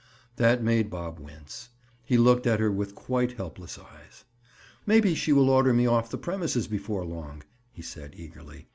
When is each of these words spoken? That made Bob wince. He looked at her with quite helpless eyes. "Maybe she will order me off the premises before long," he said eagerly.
That 0.37 0.63
made 0.63 0.89
Bob 0.89 1.19
wince. 1.19 1.69
He 2.03 2.17
looked 2.17 2.47
at 2.47 2.59
her 2.59 2.71
with 2.71 2.95
quite 2.95 3.33
helpless 3.33 3.77
eyes. 3.77 4.25
"Maybe 4.87 5.13
she 5.13 5.31
will 5.31 5.51
order 5.51 5.75
me 5.75 5.85
off 5.85 6.09
the 6.09 6.17
premises 6.17 6.67
before 6.67 7.05
long," 7.05 7.43
he 7.71 7.83
said 7.83 8.15
eagerly. 8.17 8.65